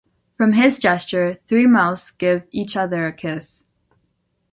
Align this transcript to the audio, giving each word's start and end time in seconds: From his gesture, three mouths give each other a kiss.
From 0.35 0.53
his 0.53 0.79
gesture, 0.79 1.37
three 1.47 1.67
mouths 1.67 2.09
give 2.09 2.47
each 2.51 2.75
other 2.75 3.05
a 3.05 3.13
kiss. 3.13 3.65